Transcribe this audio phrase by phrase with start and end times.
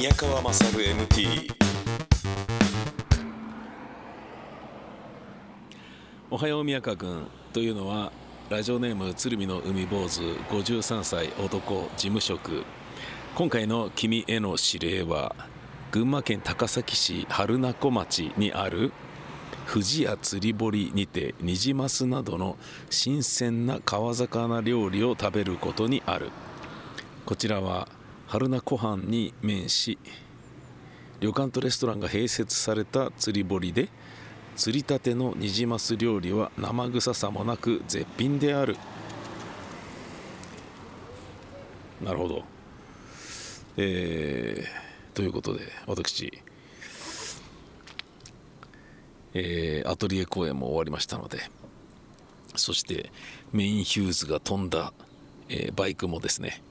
[0.00, 1.52] 宮川勝 MT
[6.30, 8.10] おはよう宮川君というのは
[8.48, 12.64] ラジオネーム鶴見の海坊主53歳男事務職。
[13.34, 15.36] 今回の君への指令は
[15.90, 18.94] 群馬県高崎市春名湖町にある
[19.70, 22.56] 富士屋釣り堀にてニジマスなどの
[22.88, 26.30] 新鮮な川魚料理を食べることにある。
[27.26, 27.86] こちらは
[28.30, 29.98] 春名湖畔に面し
[31.18, 33.88] 旅館とレストランが併設された釣り堀で
[34.54, 38.76] 釣りたてのニジマス料理は生臭さもなく絶品である。
[42.00, 42.44] なるほど。
[43.76, 46.30] えー、ということで私
[49.34, 51.38] えー、アトリエ公演も終わりましたので
[52.56, 53.10] そして
[53.52, 54.92] メインヒューズが飛んだ、
[55.48, 56.62] えー、バイクもですね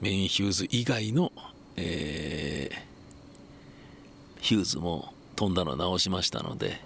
[0.00, 1.32] メインヒューズ以外の、
[1.76, 6.80] えー、ヒューズも飛んだの直しましたので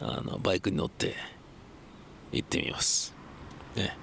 [0.00, 1.14] あのバイクに乗って
[2.32, 3.14] 行ってみます。
[3.74, 3.96] ね。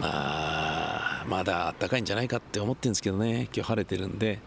[0.00, 3.48] まあまだあったかいんじゃないかって思ってるんですけどね。
[3.54, 4.40] 今日晴れてるんで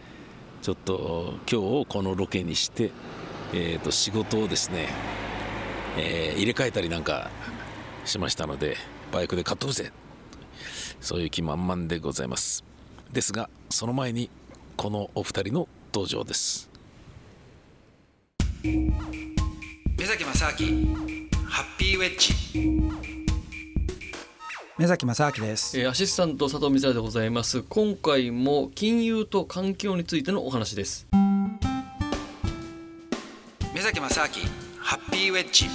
[0.61, 2.91] ちょっと今日をこのロケにして
[3.53, 4.89] えー、と仕事をですね、
[5.97, 7.29] えー、入れ替えたりなんか
[8.03, 8.75] しましたので
[9.11, 9.91] バイクで買っとくぜ
[11.01, 12.63] そういう気満々でございます。
[13.11, 14.29] ですがその前に
[14.75, 16.69] このお二人の登場です。
[18.63, 20.95] 目崎正明
[21.47, 22.33] ハッピーウェッジ。
[24.77, 25.79] 目崎正明です。
[25.79, 27.63] えーアシスタント佐藤光でございます。
[27.63, 31.07] 今回も金融と環境についてのお話です。
[33.73, 34.27] 目崎正明
[34.79, 35.65] ハッピーウェッジ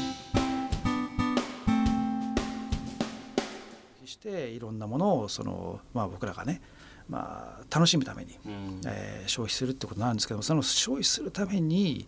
[4.22, 6.60] ていろんなものをその、まあ、僕らがね、
[7.08, 8.38] まあ、楽しむために、
[8.86, 12.06] えー消費するってことなんですけどもその消費するために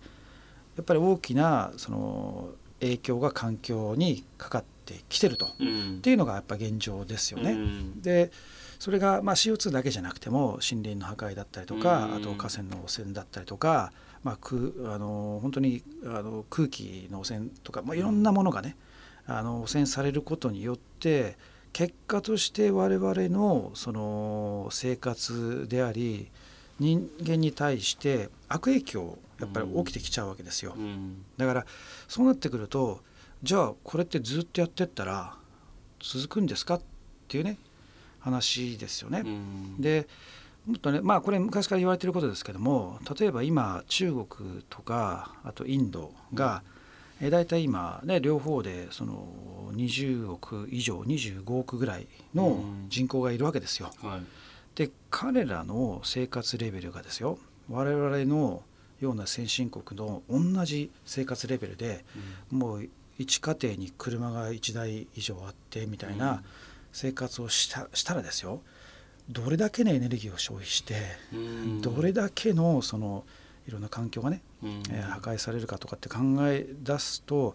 [0.76, 2.48] やっぱり大きなその
[2.80, 5.48] 影響が環境にかかってきてると、っ
[6.02, 7.56] ていうのがやっぱ現状ですよね。
[8.02, 8.30] で
[8.78, 12.14] それがまあ CO2 だけじゃなくても森林の破壊だったりとか、うん。
[12.16, 13.92] あと河川の汚染だったりとか、
[14.24, 14.60] まあ、空
[14.92, 18.76] あの本当にあの空気の汚染とか、まあ、いろんなものがね、
[19.26, 21.36] あの汚染されることによって
[21.74, 26.30] 結果として我々のその生活であり
[26.78, 30.76] 人間に対して悪影響やっぱり起きてきちゃうわけですよ。
[31.36, 31.66] だから
[32.06, 33.00] そうなってくると
[33.42, 35.34] じゃあこれってずっとやってったら
[36.00, 36.80] 続くんですかっ
[37.26, 37.58] ていうね
[38.20, 39.24] 話ですよね。
[39.80, 40.06] で
[40.66, 46.62] もっとねまあこれ昔から言われてることですけども例えば今中国とかあとインドが、
[47.20, 49.26] えー、大体今ね両方でその
[49.72, 53.90] 20億以上25億ぐらいの人口がいるわけですよ。
[54.02, 54.22] はい。
[54.74, 57.38] で彼らの生活レベルがですよ。
[57.70, 58.62] 我々の
[59.00, 62.04] ような先進国の同じ生活レベルで、
[62.50, 62.88] もう
[63.18, 66.42] 一家庭に車が1台以上あってみたいな
[66.92, 68.60] 生活をしたしたらですよ。
[69.30, 70.96] どれだけのエネルギーを消費して、
[71.32, 71.80] うん。
[71.80, 73.24] どれだけのその
[73.66, 74.53] いろんな環境がね、うん
[74.90, 77.54] えー破壊されるかとかって考え出すと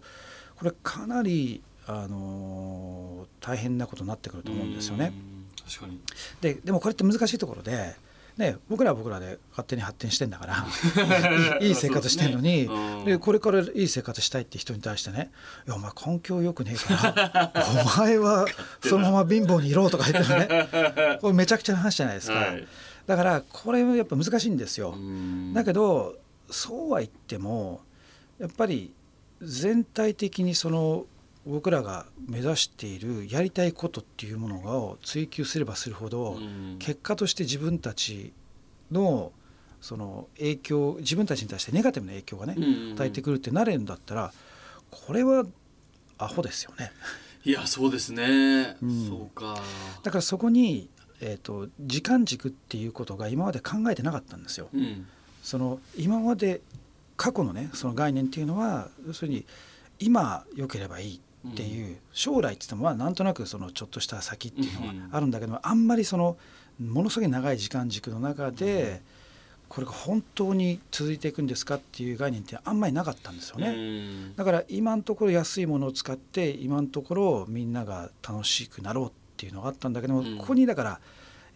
[0.56, 5.12] これかなり、あのー大変なことになってくると思うんですよね。
[5.14, 5.68] うん。
[5.70, 6.00] 確かに。
[6.40, 7.94] ででもこれって難しいところで、
[8.36, 10.66] ね、僕らは僕らで勝手に発展してんだから
[11.60, 13.04] いい生活してんのに、うん。
[13.04, 15.30] でこれからいい生活したいって人に対してね
[15.66, 17.52] 「いやお前環境良くねえから
[17.96, 18.46] お前は
[18.82, 20.68] そのまま貧乏にいろ」とか言ってね。
[21.20, 22.66] これめちゃくちゃな話じゃないですか、はい。
[23.06, 24.90] だからこれはやっぱ難しいんですよ。
[24.92, 25.52] うん。
[25.54, 26.16] だけど
[26.50, 27.80] そうは言っても
[28.38, 28.92] やっぱり
[29.42, 31.06] 全体的にその
[31.46, 36.76] 僕らが目指しているやりたいことっていうものを追求すればするほど、うん。
[36.78, 38.32] 結果として自分たち
[38.90, 39.32] の
[39.80, 44.32] その影響自分たちに対してネガティブな影響がね、うん与えてくるってなれるんだったら
[44.90, 45.46] これは
[46.18, 46.92] アホですよね。
[47.44, 49.08] いやそうですね、うん。
[49.08, 49.58] そうか。
[50.02, 50.90] だからそこに、
[51.22, 54.68] えー、と時間軸っていうことが今まで考えてなかったんですよ。
[54.74, 55.06] うん
[55.42, 56.60] その今まで
[57.16, 59.44] 過去のねその概念っていうのは要するに
[59.98, 66.36] 今良ければいいっていう、将来って言ってもまあなんとなくそのちょっとした先っていうのはあるんだけど、あんまりその
[66.78, 69.02] ものすごい長い時間軸の中で、
[69.68, 73.68] これが本当に続いていくんですかっていう概念ってあんまりなかったんですよね。
[73.68, 74.36] うん。
[74.36, 80.38] だから今のところ安いものを使って今のところみんなが楽しくなろうっていうのがあったんだけども、うん。
[80.38, 81.00] ここにだから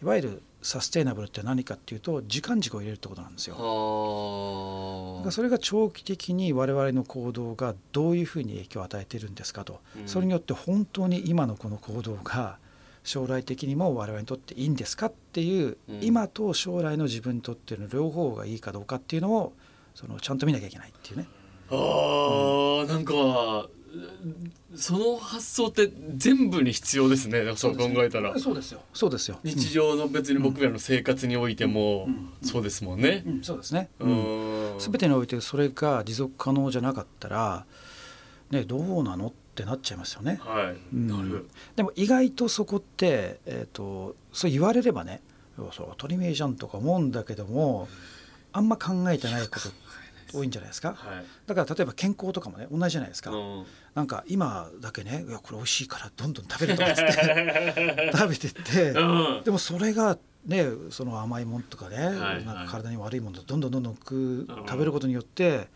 [0.01, 3.55] いわゆるサステイナブルって何かっていうと時間軸を入れるってことなんですよ。
[3.55, 12.57] はあそれが長期的に我々の行動がどういうふうに影響を与えてるんですかと、うんそれによって本当に今のこの行動が
[13.03, 19.53] 将来的にも我々にとっていいんですかっていう、うん今と将来の自分にとっての両方がいいかどうかっていうのを
[19.93, 21.27] そのちゃんと見なきゃいけないっていうね。
[21.69, 23.69] あーなんか
[24.75, 27.55] その発想って全部に必要ですね。
[27.55, 28.37] そう考えたら。
[28.39, 28.81] そうですよ。
[28.93, 29.39] そうですよ。
[29.43, 32.29] 日常の別に僕らの生活においてもうん。
[32.41, 33.23] そうですもんね。
[33.41, 34.75] そうですね、ううん。
[34.77, 37.65] ん全てにおいてそれが持続可能じゃなかったら、
[38.51, 40.39] ね、どうなのってなっちゃいますよね。
[40.41, 40.75] はい。
[40.93, 41.07] うん。
[41.07, 41.47] なる。
[41.75, 45.21] でも意外とそこって、えー、とそう言われればね
[45.71, 47.87] そう当たり前じゃんとか思うんだけども
[48.51, 49.69] あんま考えてないこと
[50.35, 50.93] 多いんじゃないですか？
[50.95, 51.25] はい。
[51.47, 53.65] だから例えば健康とかもね同じじゃないですか、うん。
[53.93, 57.11] なんか今だけねいやこれ美味しいからどんどん食べるとかっつって。
[58.13, 59.43] 食べてってうん。
[59.43, 65.69] でもそれがねその甘いもんとかね、はいなんか体に悪いものをどんどんどんどん食ううん食べることによって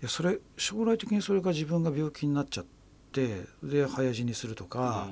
[0.00, 2.64] いやそれ将来的にそれが自分が病気になっちゃっ
[3.10, 5.08] てで早死にするとか、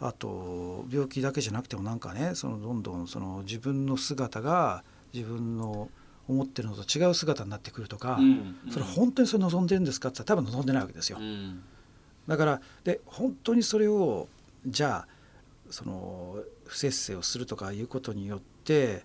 [0.00, 4.84] あと病気だけじゃなくてもなんかねそのどんどんその自分の姿が
[5.14, 5.88] 自分の
[6.28, 11.18] 思ってるのと違う姿になってくるとか、うんそれ本当にそれ望んでるんですかって言ったら多分望んでないわけですよ。
[11.20, 11.62] うん。
[12.26, 14.28] だからで本当にそれを
[14.66, 15.08] じゃあ
[15.70, 19.04] その不節制をするとかいうことによって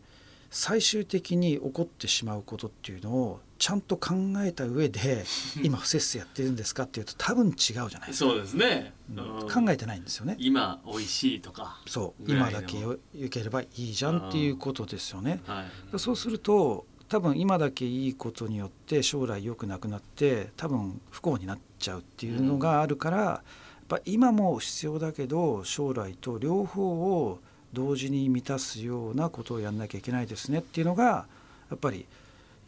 [0.49, 5.23] 最終的に起こってしまうことっていうのをちゃんと考えた上で
[5.63, 8.93] 今不節制やってるんですかっていうと多分違うじゃないですか、そうですね。
[9.15, 9.39] うん。
[9.41, 9.49] うん。
[9.49, 10.35] 考えてないんですよね。
[10.39, 11.79] 今美味しいとか。
[11.87, 12.31] そう。
[12.31, 15.41] 今だけよ良ければいいじゃんっていうことですよね。
[15.45, 15.99] はい。
[15.99, 27.39] そうすると多分今だけいいことによって将来良くなくなって多分不幸になっちゃうっていうのがあるから、やっぱ今も必要だけど将来と両方を
[27.73, 31.25] 同時に満たすようなことをやんなきゃいけないですねっていうのが
[31.69, 32.05] やっぱり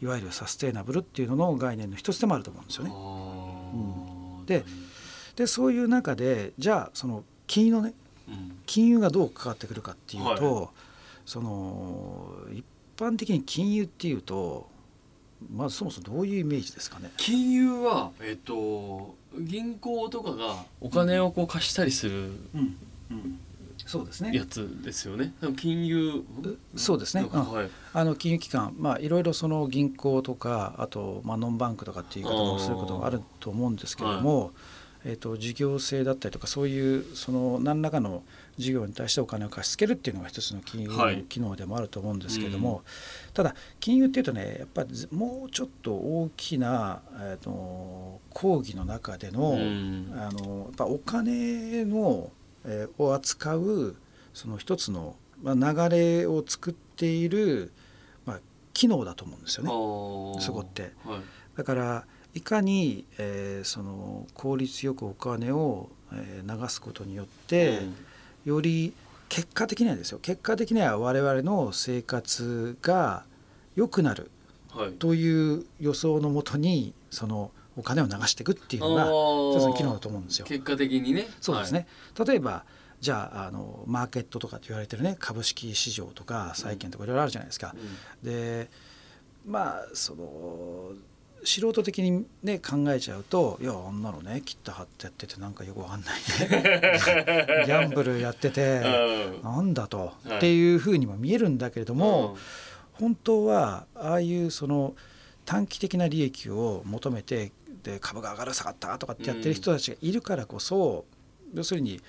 [0.02, 2.90] いわゆるサステイナブルっていうのの概念の一つでもあると思うんですよね。
[2.92, 4.64] あーで
[5.36, 7.94] でそういう中でじゃあその金融のね
[8.28, 8.58] うん。
[8.66, 10.68] 金融がどう関わってくるかっていうと、は
[11.24, 12.62] その一
[12.96, 14.68] 般的に金融っていうと
[15.52, 17.10] まずそもそもどういうイメージですかね？
[17.16, 22.76] 金融はえっと銀行とかがお金をこう貸したりするうん
[23.86, 25.34] そうですねやつですよね。
[25.56, 26.24] 金融？
[26.74, 27.70] そうですねうんはい。
[27.92, 34.52] あの金融機関まあいろいろその銀行とかあとまあノンバンクとかっていう言い方をすることがあると思うんですけれども、
[35.04, 38.22] えー、と事業性だったりとかそういうその何らかの
[38.56, 42.82] 事業に対してお金を貸し付けるっていうのが一つの金融はいの機能でもあると思うんですけれども、
[43.34, 52.30] ただ金融っていうとねやっぱりずもうちょっと大きな、えー、と講義の中での,、うんあのやっぱお金の、
[52.64, 53.96] えーを扱う
[54.32, 57.72] その一つの、まあ、流れを作っている、
[58.24, 58.40] まあ、
[58.72, 59.70] 機能だと思うんですよね。
[59.70, 61.20] そそこってはい。
[61.56, 67.80] だからいかに、えーその効率よくお金を、えー流すことによって、
[68.44, 68.92] より
[69.28, 73.24] 結果的にはですよ結果的には我々の生活が
[73.74, 74.30] 良くなる
[74.74, 74.92] うんはい。
[74.92, 79.06] という予想のもとにそのお金を流していくっていうのが
[79.56, 80.46] 一つの機能だと思うんですよ。
[80.46, 81.26] 結果的にね。
[81.40, 81.86] そうですね、
[82.26, 82.64] 例えば
[83.00, 87.68] じゃああのマーケットとかって言われてるね株式市場とか債券とかいろいろあるじゃないですか。
[87.68, 87.74] は
[88.22, 88.26] い。
[88.26, 88.68] で
[89.46, 90.92] まあその
[91.44, 96.14] 素人的にね考えちゃうといやあんなのね切った貼ってやっててなんかよくわかんない
[96.50, 97.64] ね。
[97.66, 99.42] ギャンブルやっててうん。
[99.42, 100.36] なんだと、はい。
[100.38, 102.36] っていうふうにも見えるんだけれども、うん。
[102.94, 104.94] 本当はああいうその
[105.44, 111.04] 短期的な利益を求めてで株が上がる下がったとかってやってる人たちがいるからこそ、
[111.52, 112.00] 要するに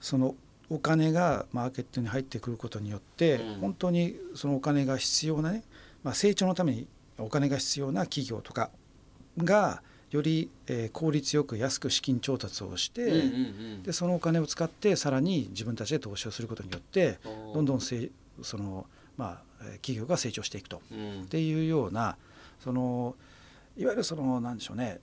[0.00, 0.34] その
[0.70, 3.60] お金がマーケットに入ってくることによって、うん。
[3.60, 5.64] 本当にそのお金が必要なね、
[6.02, 6.86] まあ、成長のために
[7.18, 8.70] お金が必要な企業とか
[9.38, 13.22] がより、えー効率よく安く資金調達をして、
[13.82, 17.18] でそのお金を使ってさらに自分たちで投資をすることによって
[17.54, 18.10] どんどんんせ
[18.42, 20.80] その、まあ、えー企業が成長していくと。
[20.90, 22.16] うんっていうような
[22.60, 23.14] その
[23.76, 24.98] いわゆるそのなんでしょうね、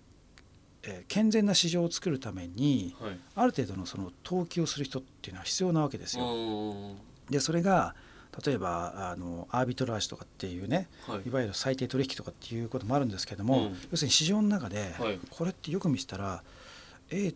[0.84, 3.20] えー健全な市場を作るためにはい。
[3.36, 6.26] ある程度のその投機をする人っていうのは必要なわけですよ。
[6.26, 6.96] うん
[7.30, 7.96] でそれが
[8.44, 11.28] 例えばあのアービトラージとかっていうねはい。
[11.28, 13.78] いわゆる最低取引とかっていうこともあるんですけども、うん。
[13.92, 15.20] 要するに市場の中ではい。
[15.30, 16.44] これってよく見せたら、
[17.10, 17.36] えー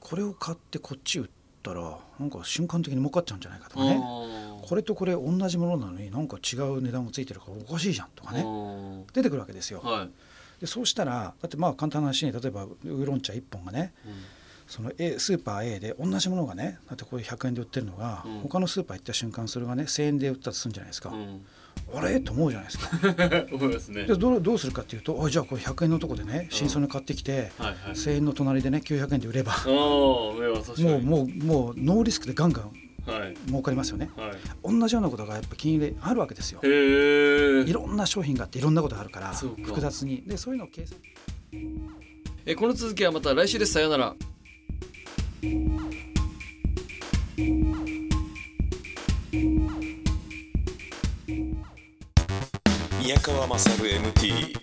[0.00, 1.28] これを買ってこっち売っ
[1.62, 3.98] たらなんか瞬間的に儲かっちゃうんじゃないかとかね。
[3.98, 8.42] あこれとこれ同じものなのになんか違う値段がついてるからおかしいじゃんとかね。
[8.44, 9.04] ね。
[9.14, 9.80] 出てくるわけですよ。
[9.80, 10.10] はい。
[10.60, 13.94] でそうしたらだってまあ簡単な話に例えばウーロン茶1本がね
[14.66, 18.40] その A スーパー A で同じものがねだってこれ100円で売ってるのが、うん。
[18.40, 21.44] 他のスーパー行った瞬間それがね1,000円で売ったとするんじゃないですか、うん。
[21.94, 22.20] あれ？
[22.20, 23.46] と思うじゃないですか。
[23.52, 24.04] 思いますね。
[24.04, 27.94] でどうどうするかっていうとあじゃあこれ100円のとこでね新鮮に買ってきて、はいはい。
[27.94, 29.52] 1,000円の隣でね900円で売れば。
[29.66, 32.72] もうもうもうノーリスクでガンガン
[33.06, 33.36] はい。
[33.46, 34.10] 儲かりますよね。
[34.16, 34.36] はい。
[34.62, 36.60] 同じようなことがやっぱ金融であるわけですよ。
[36.62, 40.22] いろんな商品があっていろんなことがあるから複雑に。
[40.26, 40.98] でそういうのを計算。
[42.46, 43.74] えこの続きはまた来週です。
[43.74, 44.14] さようなら
[52.98, 54.54] 宮川勝 MT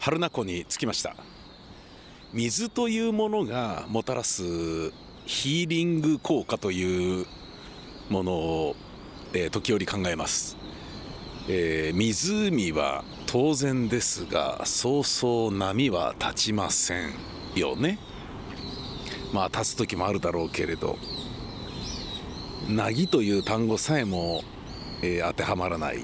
[0.00, 1.14] 春名湖に着きました。
[2.32, 4.42] 水というものがもたらす
[5.26, 7.26] ヒーリング効果という
[8.08, 8.76] ものを、
[9.34, 10.56] えー時折考えます、
[11.48, 17.12] えー湖は当然ですがそうそう波は立ちません
[17.54, 17.98] よね。
[19.34, 20.96] まあ立つ時もあるだろうけれど
[22.70, 24.42] 「なぎ」という単語さえも、
[25.02, 25.98] えー当てはまらない、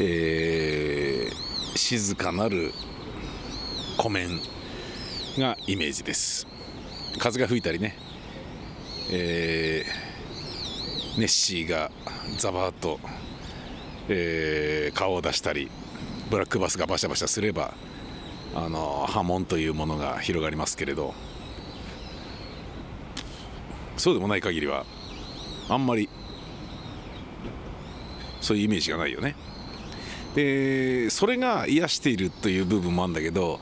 [0.00, 2.72] えー静かなる
[3.96, 4.40] 湖面
[5.38, 6.48] がイメージです。
[7.20, 7.96] 風が吹いたりね、
[9.12, 11.92] えーネッシーが
[12.36, 12.98] ザバーッと、
[14.08, 15.70] えー顔を出したり。
[16.30, 17.74] ブラックバスがバシャバシャすれば
[18.54, 21.14] あの波紋というものが広がりますけれど。
[24.00, 24.86] そうでもない限りは
[25.68, 26.08] あんまり
[28.40, 29.36] そういうイメージがないよね。
[30.34, 33.60] でそれが癒しているという部分もあるんだけど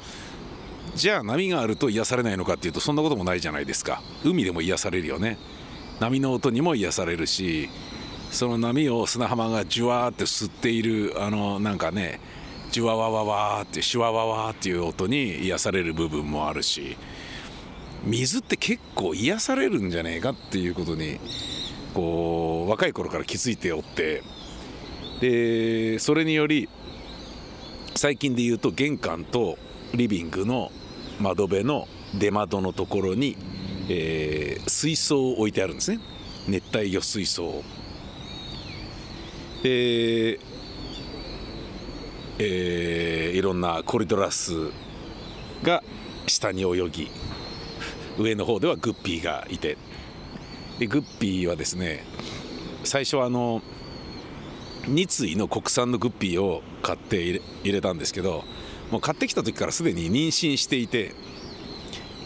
[0.95, 4.01] じゃあ波があると癒されないのかっていうとそんなこともないじゃないですか。
[4.25, 5.39] 海でも癒されるよね。
[5.99, 7.69] 波の音にも癒されるし
[8.31, 12.21] その波を砂浜がジュワーって吸っているあのなんかね
[12.79, 16.97] ジュワワワワーってシュワワワーっていう音に癒される部分もあるし
[18.05, 21.19] 水って結構癒されるんじゃねえかっていうことに
[21.93, 24.23] こう若い頃から気づいておって
[25.21, 26.69] でそれにより
[27.97, 29.59] 最近で言うと玄関と
[29.93, 30.71] リビングの
[31.19, 33.37] 窓辺の出窓のところに、
[33.89, 35.99] えー水槽を置いてあるんですね。
[36.47, 37.65] 熱帯魚水槽。
[39.63, 40.39] で、
[42.39, 44.71] えーいろんなコリドラス
[45.63, 45.83] が
[46.27, 47.11] 下に泳ぎ
[48.19, 49.77] 上の方ではグッピーがいて
[50.79, 52.05] でグッピーはですね
[52.85, 53.63] 最初はあの
[54.83, 58.45] 2対の国産のグッピーを買って入れ入れたんですけど
[58.91, 61.15] もう買ってきた時からすでに妊娠していて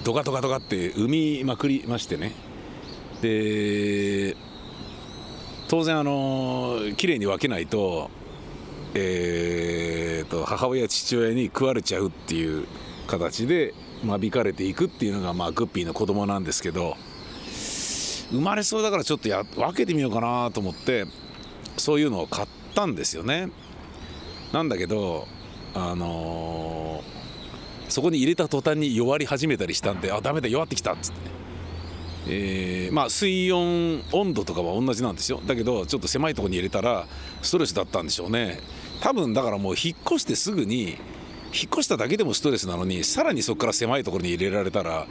[0.04, 2.33] ドカドカドカって産みまくりましてね。
[3.21, 4.37] で
[5.69, 8.11] 当然あの綺麗に分けないと,、
[8.95, 12.67] えーと母親父親に食われちゃうっていう
[13.07, 13.75] 形で
[14.05, 16.97] 間引かれていくっていうのが、まあ、グッピーの子供なんですけど
[18.31, 21.05] 生まれそうだからちょっとや分けてみようかなと思って
[21.76, 23.50] そういうのを買ったんですよね。
[24.52, 25.26] なんだけど
[25.75, 27.23] あのー
[27.88, 31.19] そこに入れた途端に弱り始めたりしたんであダメだ弱ってきたっつって、
[32.29, 35.43] えーまあ水温温度とかは同じなんですよ。
[35.47, 37.07] だけどちょっと狭いとこに入れたら
[37.43, 38.61] ストレスだったんでしょうね。
[39.03, 40.97] 多分だからもう引っ越してすぐに引っ
[41.73, 45.09] 越しただけでもストレスなのにさらにそこから狭いところに入れられたら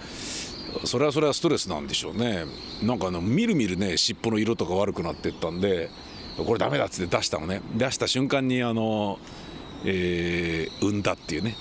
[0.86, 2.46] それはそれはストレスなんでしょうね。
[2.82, 5.90] なんかあのみるみるね尻尾の色とか悪くなってったんで
[6.38, 7.62] これダメだっつって出したのね。
[7.76, 9.20] 出した瞬間にあの、
[9.86, 11.58] えー産んだっていうね。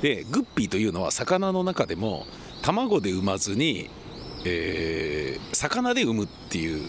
[0.00, 2.24] でグッピーというのは魚の中でも
[2.62, 3.90] 卵で産まずに、
[4.44, 6.88] えー魚で産むっていう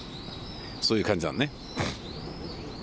[0.82, 1.50] そういう感じなのね。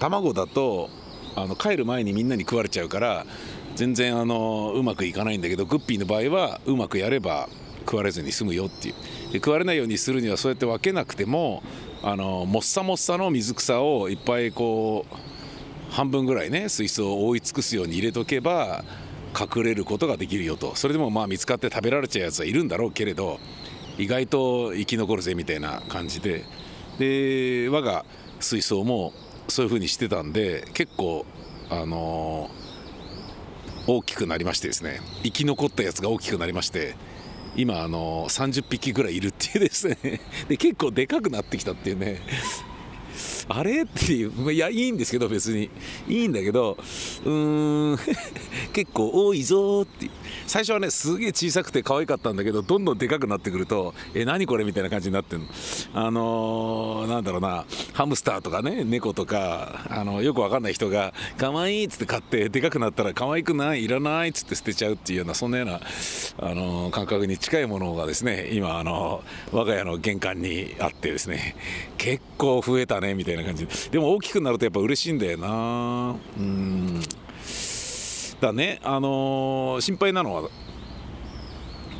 [0.00, 0.90] 卵だと
[1.36, 3.26] あの帰る前にみんなに食われちゃうから
[3.74, 7.48] 全然あのうまくいかないんだけどグッピーの場合はうまくやれば
[7.80, 8.94] 食われずに済むよっていう。
[9.32, 11.62] で食われないようにするにはそうやって分けなくても
[12.02, 18.84] あのもっさもっさの水草をいっぱいこう半分ぐらいね水槽を覆い尽くすように入れとけば
[19.38, 20.74] 隠れることができるよと。
[20.74, 23.40] それでもまあ見つかって食べられちゃうやつはいるんだろうけれど
[23.98, 26.44] 意外と生き残るぜみたいな感じで。
[26.98, 28.04] で我が
[28.38, 29.14] 水槽も
[29.48, 31.26] そういう風にしてたんで結構
[31.70, 32.62] あのー
[33.84, 35.00] 大きくなりましてですね。
[35.24, 36.94] 生き残ったやつが大きくなりまして
[37.56, 39.98] 今あの30匹ぐらいいるっていうですね。
[40.48, 42.20] で結構でかくなってきたっていうね。
[43.48, 43.82] あれ？
[43.82, 44.52] っていう。
[44.52, 45.68] いやいいんですけど別に。
[46.08, 46.78] いいんだけど
[47.24, 47.98] うーん。
[48.72, 50.08] 結構多いぞって。
[50.46, 55.46] 最初はねすげえ小さくて可愛かったんだけどどんどんでかくなってくるとえ何これみたいな感じになってるの。
[55.94, 65.80] あのーなんだろうなハムスターとかね猫とかあのよくわかんない人が可愛いっつって買ってでかくなったら可愛くないいらないっつって捨てちゃうっていうようなそんなような
[66.38, 69.22] あのー感覚に近いものがですね今あの
[69.52, 71.56] 我が家の玄関にあってですね
[71.98, 73.66] 結構増えたねみたいな感じ。
[73.66, 76.16] ででも大きくなるとやっぱ嬉しいんだよな。
[76.36, 77.00] うん。
[78.46, 78.80] だね。
[78.82, 80.50] あのー心配なのは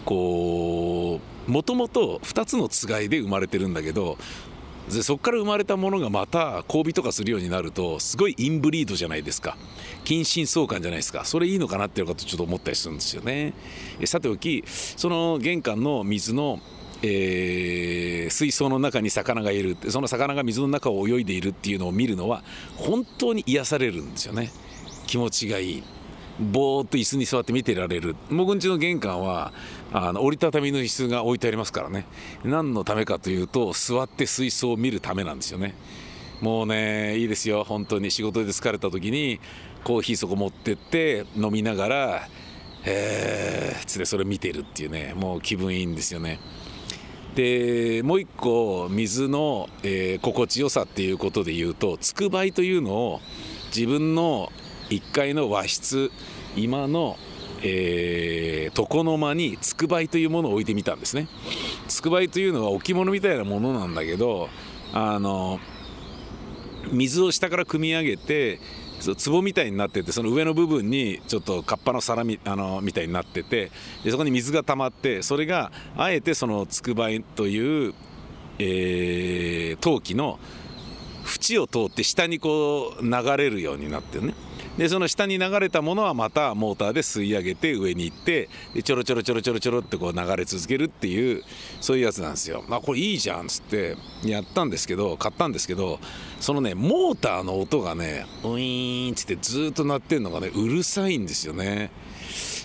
[0.05, 4.19] こうもともと2つのつがいで生まれてるんだけど
[4.93, 9.57] でそこから生まれたものがまた交尾とかするようになるとすごいインブリードじゃないですか。
[10.05, 11.25] 近親相関じゃないですか。
[11.25, 13.55] それいいのかなっていうことちょっと思ったりするんですよね。
[14.05, 16.59] さておきその玄関の水の
[17.03, 19.77] えー水槽の中に魚がいる。
[19.89, 22.43] その魚が水の中を泳いでいるっていうのを見るのは
[22.77, 24.51] 本当に癒されるんですよね。
[25.07, 25.83] 気持ちがいい。
[26.51, 28.17] ぼーっと椅子に座って見てられる。
[28.31, 29.53] 僕ん家の玄関は
[29.93, 32.07] あの折りたたみの椅子が置いてありますからね。
[32.45, 35.75] 何のためかというと座って水槽を見るためなんですよね。
[36.41, 37.65] もうねいいですよ。
[37.65, 38.11] 本当に。
[38.11, 39.41] 仕事で疲れた時に
[39.85, 42.29] コーヒーそこ持ってって飲みながら
[42.85, 45.15] えーつってそれ見てるっていうね。
[45.15, 46.41] もう気分いいんですよね。
[47.35, 53.21] でもう一個水の、えー心地よさっていうことで言うとつくばいというのを
[53.75, 54.53] 自分の
[54.93, 56.11] 1階の和室
[56.57, 57.17] 今の、
[57.63, 61.29] えー床の間につくばいというものを置いてみたんですね。
[61.89, 64.49] つくばいというのは置物みたいなものなんだけど
[64.95, 65.61] あの
[66.91, 68.61] 水を下から汲み上げて
[69.01, 73.71] そう壺みたいになっててその上の部分にちょっとカッパの皿みあのみたいになってて
[74.05, 77.95] でそこに水が溜まってそれがあえてそのつくばいという、
[78.59, 80.39] えー陶器の
[81.25, 84.35] 縁を通って下にこう流れるようになってるね。
[84.79, 91.43] でその下に流れたものはまたモーターで吸い上げて上に行ってでちょろちょろちょろちょろちょろってこう流れ続けるっていう
[91.81, 92.65] そういうやつなんですよ。
[92.71, 96.01] あこれいいじゃんっつってやったんですけど買ったんですけど
[96.41, 101.91] そのねモーターの音がねウィーンっつってずっと鳴ってるのがねうるさいんですよね。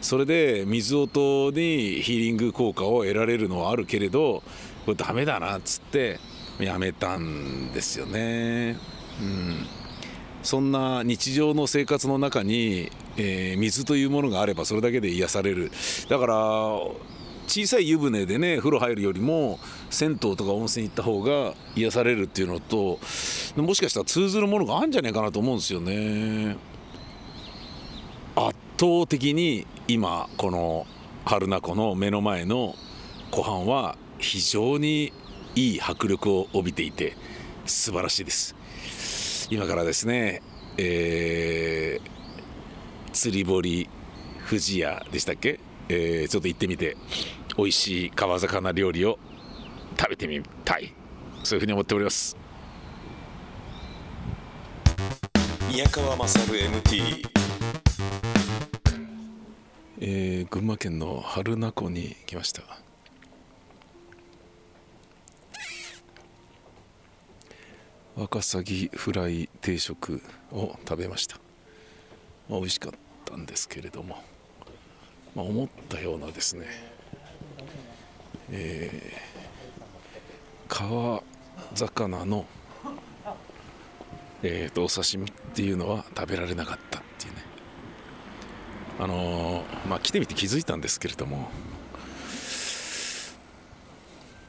[0.02, 4.44] それで水音にヒーリング効果を得られるのはあるけれど
[4.86, 6.20] これダメだなっつって
[6.60, 8.78] やめたんですよね。
[9.20, 9.76] うん。
[10.48, 15.72] そんな日常の生活の中に、えー水というものがあればそれだけで癒される。
[16.08, 16.36] だから
[17.48, 22.98] 小さい湯船でね風呂入るよりも銭湯とか温泉行った方が癒されるっていうのと
[23.58, 26.56] もしかしたら通ずるものがあるんじゃないかなと思うんですよね。
[28.38, 30.88] 圧倒的に今この
[31.26, 32.74] 春名湖の目の前の
[33.32, 35.12] 湖畔は非常に
[35.56, 37.17] いい迫力を帯びていて
[37.65, 38.57] 素晴らしいです。
[39.49, 40.41] 今からですね、
[40.77, 42.17] えー
[43.13, 43.89] 釣り堀
[44.47, 46.95] 富士屋でしたっけ、えーちょっと行ってみて
[47.57, 49.17] 美味しい川魚料理を
[49.97, 50.93] 食べてみたい。
[51.43, 52.38] そういうふうに思っております。
[55.71, 57.23] 宮川勝 MT
[59.99, 62.62] えー群馬県の榛名湖に来ました
[68.17, 71.38] ワカサギフライ定食を食べました、
[72.49, 72.91] まあ、美味しかっ
[73.25, 74.17] たんですけれども、
[75.36, 76.65] まあ、思ったようなですね、
[78.51, 79.27] えー
[80.69, 81.23] 川
[81.75, 82.45] 魚の、
[84.43, 87.41] えーとお刺身っていうのは食べられなかったっていうね。
[88.99, 91.49] あのーまあ来てみて気づいたんですけれども、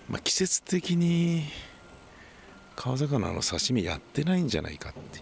[0.09, 1.45] まあ、季節的に
[2.79, 5.21] 川魚の刺身やってないんじゃないかって。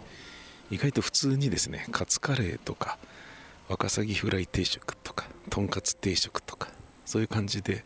[0.71, 2.99] 意外と普通にですねカツカレーとか
[3.69, 6.69] ワカサギフライ定食とかとんかつ定食とか
[7.07, 7.85] そういう感じで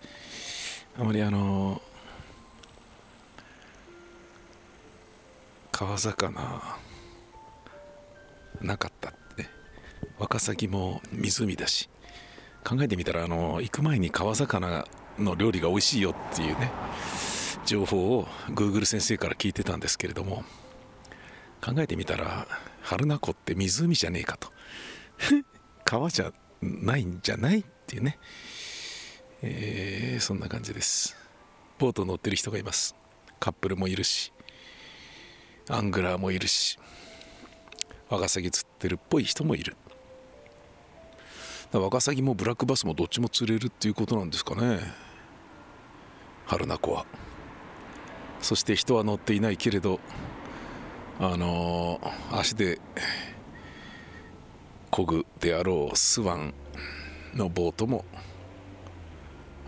[0.99, 1.81] あまりあの
[5.71, 6.63] 川魚
[8.61, 9.47] なかったって。
[10.19, 11.89] ワカサギも湖だし。
[12.65, 14.85] 考えてみたらあの行く前に川魚
[15.19, 16.73] の料理が美味しいよっていうね。
[17.71, 20.43] 情報を Google 先生から聞いてたんですけれども
[21.65, 22.49] 考えてみたら
[22.83, 24.51] 春名湖って湖じゃねえかと。
[25.85, 28.19] 川じゃないんじゃないっていうね、
[29.43, 31.17] えーそんな感じです。
[31.79, 32.97] ボート乗ってる人がいます。
[33.39, 34.33] カップルもいるし
[35.69, 36.79] アングラーもいるし
[38.09, 39.77] ワカサギ釣ってるっぽい人もいる。
[41.71, 44.81] ワカサギもブラックバスもどっちも釣れるっていうことなんですかね。
[46.47, 47.30] 春名湖は。
[48.40, 50.00] そして人は乗っていないけれど
[51.18, 52.00] あの
[52.33, 52.81] 足で
[54.90, 56.55] 漕ぐであろうスワン
[57.35, 58.05] のボートも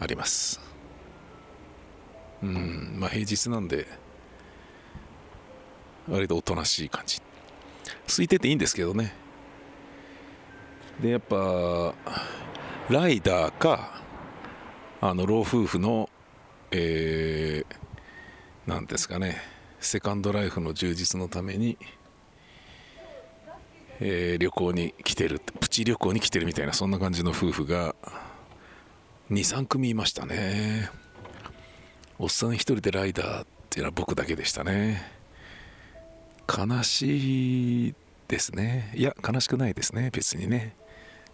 [0.00, 0.60] あります。
[2.42, 3.86] うんまあ平日なんで
[6.08, 7.20] 割とおとなしい感じ。
[8.08, 9.14] 空いてていいんですけどね。
[11.00, 11.94] でやっぱ
[12.88, 14.02] ライダーか
[15.00, 16.08] あの老夫婦の
[16.74, 17.76] えー、
[18.66, 19.40] なんですかね。
[19.80, 21.76] セカンドライフの充実のために、
[24.00, 27.94] えー旅行に来てるプチ旅行に来てるみたいなそんな感じの夫婦が
[29.30, 30.90] 23組いましたね。
[32.18, 35.02] おっさん一人でライダーっていうのは僕だけでしたね。
[36.48, 37.94] 悲しい
[38.28, 38.92] ですね。
[38.94, 40.10] いや悲しくないですね。
[40.12, 40.76] 別にね。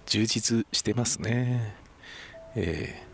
[0.07, 1.75] 充実してますね。
[2.57, 3.09] えー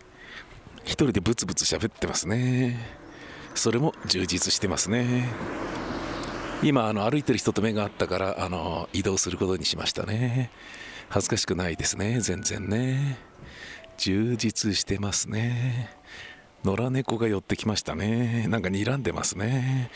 [0.84, 3.03] 一人でブツブツ喋ってますね。
[3.54, 5.28] それも充実してますね。
[6.62, 10.50] 今あの歩いてる人と目があったからあの移動することにしましたね。
[11.08, 12.20] 恥ずかしくないですね。
[12.20, 13.18] 全然ね。
[13.96, 15.90] 充実してますね。
[16.64, 18.46] 野良猫が寄ってきましたね。
[18.48, 19.90] なんか睨んでますね。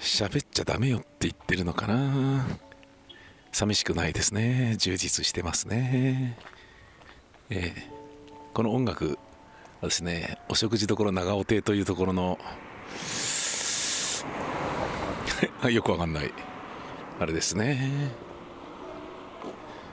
[0.00, 2.46] 喋っちゃダメよって言ってるのかな。
[3.52, 4.76] 寂しくないですね。
[4.78, 6.38] 充実してますね。
[7.50, 7.96] えー
[8.56, 9.18] この音楽
[9.82, 12.38] ですねお食事処長尾亭というところの
[15.70, 16.32] よくわかんない
[17.18, 18.10] あれですね。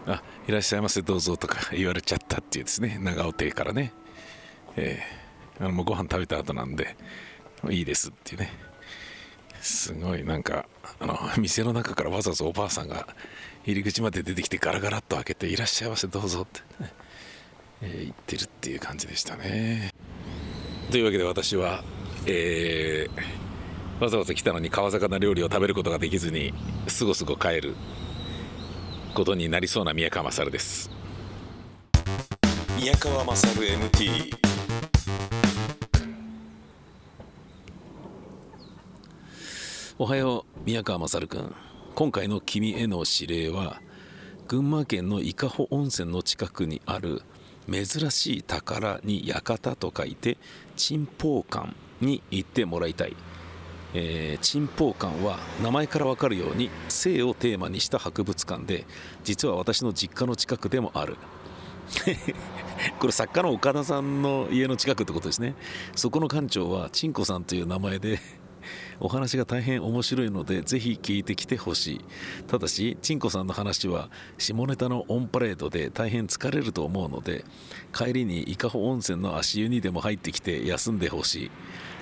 [0.06, 3.93] あいらっしゃいませどうぞとか言われちゃったっていうですね長尾亭からね。
[4.76, 5.24] えー
[5.60, 6.96] あのもうご飯食べた後なんで
[7.69, 8.52] いいですっていうね。
[9.62, 10.65] すごいなんか
[11.00, 13.08] あの店の中からわざわざおばあさんが
[13.63, 16.60] 入り口まで出てきてガラガラっと開けて「いらっしゃいませどうぞ」って、
[17.84, 19.91] えー言ってるっていう感じでしたね。
[20.89, 21.84] というわけで私は
[22.26, 23.43] えー
[24.02, 26.54] わざわざ来たのに川魚料理を食べることができずに
[26.88, 27.76] すごすご帰る
[29.13, 30.89] ことになりそうな宮川勝です。
[32.80, 34.32] 宮川勝 MT
[40.00, 41.54] おはよう宮川勝君。
[41.96, 43.80] 今回の君への指令は
[44.48, 47.22] 群馬県の伊香保温泉の近くにある
[47.71, 50.38] 珍しい宝に館と書いて
[50.76, 53.15] 珍宝館に行ってもらいたい、
[53.93, 58.86] えー珍宝館は名前から分かるように性をテーマにした博物館で
[59.23, 61.17] 実は私の実家の近くでもある。
[62.99, 65.56] これ作家の岡田さんの家の近くってことですね。
[65.95, 68.19] そこの館長はちんこさんという名前で
[68.99, 72.02] お話が大変面白いのでぜひ聞いてきてほしい。
[72.47, 77.45] ただしちんこさんの話は下ネタのオンパレードで大変疲れると思うので
[77.93, 81.52] 帰りに伊香保温泉の足湯にでも入ってきて休んでほしい。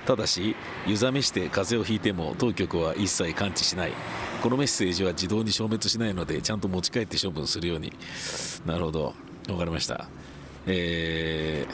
[0.06, 3.92] ただし湯冷めして風邪をひいても当局は一切感知しない。
[4.42, 7.92] このメッセージは自動に消滅しないのでちゃんと持ち帰って処分するように。
[8.66, 9.14] なるほど。
[9.48, 10.08] わかりました。
[10.66, 11.66] え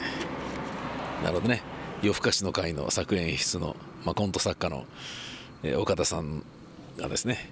[1.21, 1.78] ー、なるほどね。
[2.01, 4.85] 夜更かしの会の作演出の、まあ、コント作家の、
[5.63, 6.43] えー岡田さん
[6.97, 7.51] がですね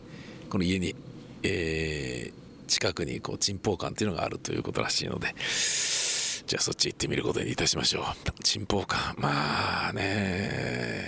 [0.50, 0.96] この家に、
[1.44, 8.04] えー近くにこう珍宝館っていうのがあるということらしいのでじゃあそっち行ってみることにいたしましょう。
[8.44, 9.20] 珍宝館。
[9.20, 11.04] まあね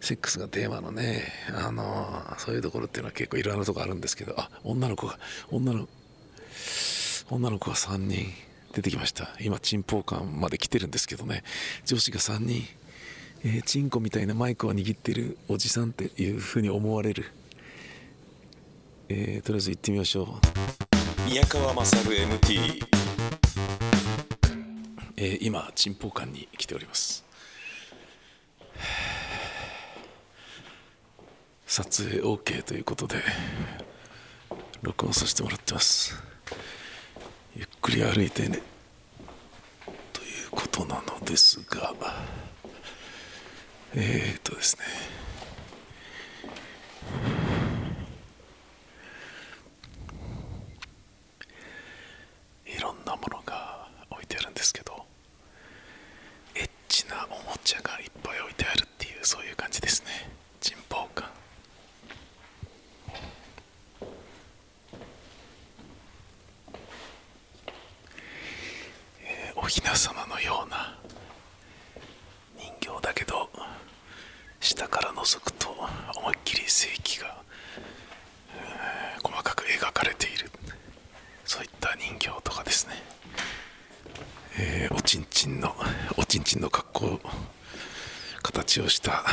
[0.00, 5.18] セックスがテーマのねあのそういうところっていうのは結構いろんなとこあるんですけどあ女の子が
[5.50, 5.88] 女の
[7.30, 8.26] 女の子が3人。
[8.72, 9.28] 出てきました。
[9.40, 11.44] 今チンポー館まで来てるんですけどね。
[11.84, 12.66] 女子が3人、
[13.44, 17.30] えーチンコみたいなマイクを握ってるおじさんっていうふうに思われる、
[19.08, 20.38] えーとりあえず行ってみましょ
[21.26, 22.84] う、宮川勝 MT
[25.16, 27.24] えー今チンポー館に来ております。
[31.66, 33.16] 撮影 OK ということで
[34.82, 36.14] 録音させてもらってます
[37.82, 38.60] くり歩いてね。
[40.12, 41.92] ということなのですが。
[43.94, 44.84] えー、とですね。
[52.66, 55.04] いろんなものが置いてあるんですけど。
[56.54, 60.30] エッチなおもちゃがいっぱい置いてあるっていうそういう感じですね。
[60.60, 61.28] 珍宝館
[69.24, 70.94] えーお雛様のような
[72.58, 73.48] 人形だけど
[74.60, 75.68] 下から覗くと
[76.18, 77.42] 思いっきり正気が、
[79.22, 80.50] 細かく描かれている。
[81.46, 82.92] そういった人形とかですね、
[84.58, 85.74] えーおちんちんの
[86.18, 87.20] おちんちんの格好
[88.42, 89.24] 形をした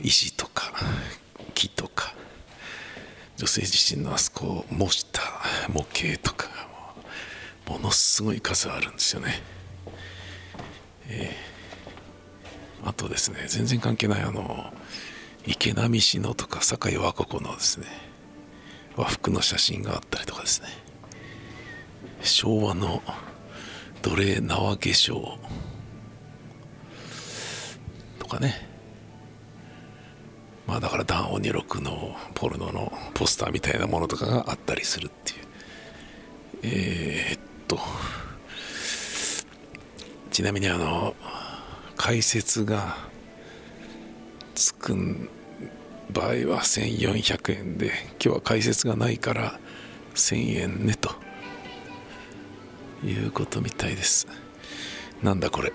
[0.00, 0.72] 石とか
[1.54, 2.14] 木とか
[3.36, 5.20] 女性自身のあそこを模した
[5.68, 6.48] 模型とか
[7.66, 9.42] ものすごい数あるんですよね。
[11.08, 11.54] えー
[12.86, 14.72] あとですね全然関係ないあの
[15.46, 17.86] 池波市のとか堺和子のですね
[18.96, 20.68] 和服の写真があったりとかですね。
[22.22, 23.02] 昭和の
[24.02, 25.36] 奴隷縄化粧。
[28.20, 28.68] とかね。
[30.66, 35.38] まあだからダン・オ526のポルノのポスターみたいなものとかがあったりするっていう。
[36.62, 37.43] えー、っ
[37.76, 37.80] と。
[40.30, 41.14] ちなみにあの
[41.96, 42.96] 解説が
[44.54, 45.30] つく
[46.12, 49.58] 場合は1400円で今日は解説がないから
[50.14, 51.24] 1000円ねと。
[53.04, 54.26] いうことみたいです。
[55.22, 55.72] なんだこれ。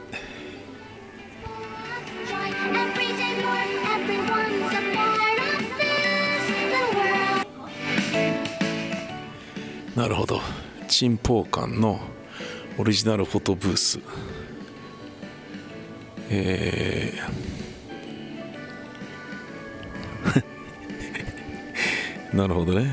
[9.96, 10.42] なるほど。
[10.90, 12.00] 珍宝館の
[12.80, 14.00] オリジナルフォトブース。
[16.32, 22.34] えー。
[22.36, 22.90] なるほどね。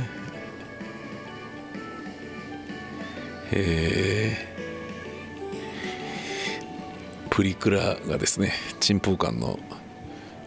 [3.53, 4.57] えー。
[7.31, 9.59] プリクラがですね珍宝館の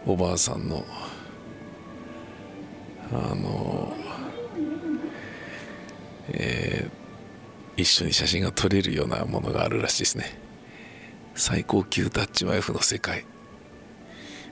[0.06, 0.84] おばあさんの
[3.12, 3.92] あの
[6.28, 7.00] えー
[7.80, 10.38] 一緒に写真が撮れるようなものがあるらしいですね。
[11.34, 13.24] 最高級ダッチワイフの世界。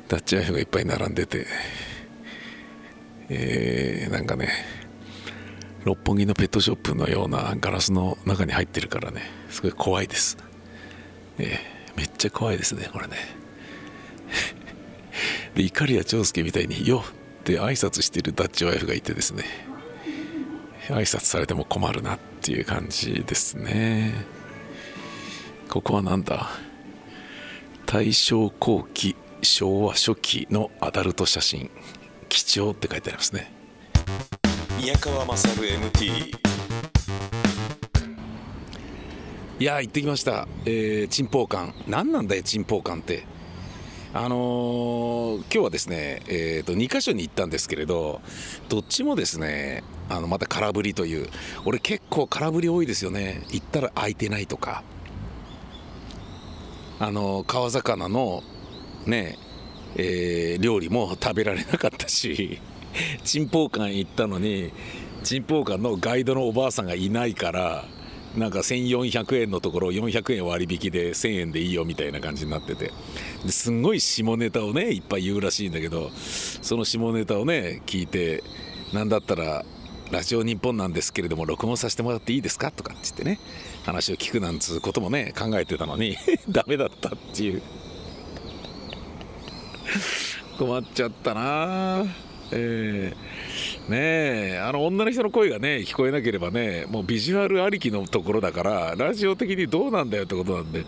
[0.09, 1.47] ダッチワイフがいっぱい並んでて。
[3.31, 4.49] えーなんかね
[5.85, 9.23] 六本木のペットショップのようなガラスの中に入ってるからね。
[9.51, 10.39] すごい怖いです、
[11.39, 13.17] えーめっちゃ怖いですねこれね。
[15.57, 17.11] で怒谷長介みたいに「よっ!」
[17.43, 19.45] って挨拶してるダッチワイフがいてですね。
[20.89, 24.15] 挨拶されても困るなっていう感じですね。
[25.69, 26.51] ここはなんだ？
[27.87, 31.71] 大正後期昭和初期のアダルト写真。
[32.29, 33.53] 貴重って書いてありますね。
[34.79, 36.37] 宮川勝 MT
[39.61, 41.73] いやー行ってきました、えー、珍宝館。
[41.91, 43.25] 何なんだよ珍宝館って。
[44.15, 48.21] あのー今日はですね、えー、と2箇所に行ったんですけれど
[48.69, 51.29] どっちもですねあのまた空振りという。
[51.65, 53.43] 俺結構空振り多いですよね。
[53.51, 54.83] 行ったら空いてないとか。
[57.01, 58.43] あの川魚の
[59.07, 59.39] ね
[59.97, 62.61] えー料理も食べられなかったし
[63.25, 64.73] 珍宝館行ったのに
[65.23, 67.85] 珍宝館のガイドのおばあさんがいないから
[68.37, 72.93] なんか1400円のところ400円割引で1000円でいいよみたいな感じになってて。
[73.49, 78.43] すんごい下ネタをねいっぱい言うらしいんだけどその下ネタをね聞いて
[78.93, 79.65] なんだったら
[80.11, 82.71] ラジオ日本なんですけれども録音させてもらっていいですか？
[82.71, 83.39] とかって言ってね
[83.85, 86.17] 話を聞くなんつうこともね考えてたのに
[86.49, 87.63] ダメだったっていう。
[90.59, 92.05] 困っちゃったな。
[92.51, 93.13] え
[93.89, 93.91] え。
[93.91, 93.97] ね
[94.55, 94.59] え。
[94.59, 100.85] あの女の人の声がね聞こえなければねもうビジュアルありきのところだからラジオ的にどうなんだよってことなんで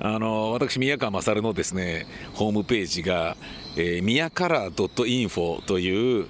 [0.00, 3.36] あの私宮川勝のですねホームページが、
[3.76, 4.72] えー、宮カラー
[5.04, 6.26] .info という、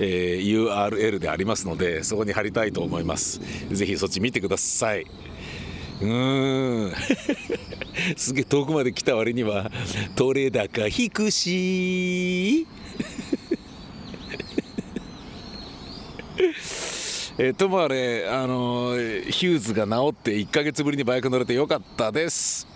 [0.00, 3.40] えー URL でありますのでそこに貼りたいと思います。
[3.70, 5.06] ぜひそっち見てください。
[6.00, 6.92] うーん。
[8.16, 9.70] すげえ遠くまで来た割には
[10.16, 12.66] 取れ高低し。
[17.38, 18.94] えーともあれあの
[19.30, 22.71] ヒューズが治って1ヶ月ぶりにバイク乗れてよかったです。